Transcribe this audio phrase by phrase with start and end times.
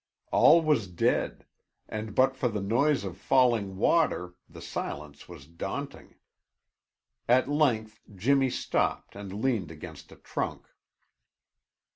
[0.31, 1.45] All was dead,
[1.87, 6.15] and but for the noise of falling water the silence was daunting.
[7.29, 10.65] At length Jimmy stopped and leaned against a trunk.